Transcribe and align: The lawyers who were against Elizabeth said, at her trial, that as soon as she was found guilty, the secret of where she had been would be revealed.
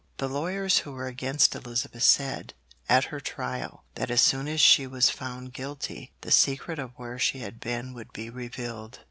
The 0.17 0.27
lawyers 0.27 0.79
who 0.79 0.93
were 0.93 1.05
against 1.05 1.53
Elizabeth 1.53 2.01
said, 2.01 2.55
at 2.89 3.03
her 3.13 3.19
trial, 3.19 3.83
that 3.93 4.09
as 4.09 4.19
soon 4.19 4.47
as 4.47 4.59
she 4.59 4.87
was 4.87 5.11
found 5.11 5.53
guilty, 5.53 6.11
the 6.21 6.31
secret 6.31 6.79
of 6.79 6.89
where 6.95 7.19
she 7.19 7.37
had 7.41 7.59
been 7.59 7.93
would 7.93 8.11
be 8.11 8.27
revealed. 8.27 8.97